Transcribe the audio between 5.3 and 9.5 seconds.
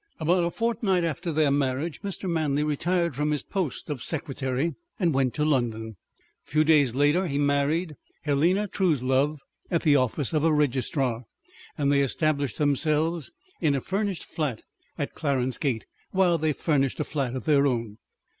to London. A few days later he married Helena Truslove